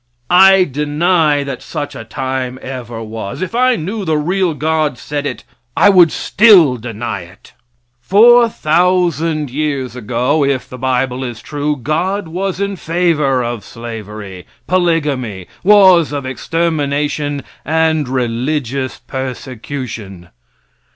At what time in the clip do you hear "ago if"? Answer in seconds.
9.95-10.67